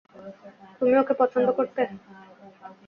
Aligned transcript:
তুমি 0.77 0.93
ওকে 1.01 1.13
পছন্দ 1.21 1.47
করতে? 1.57 1.81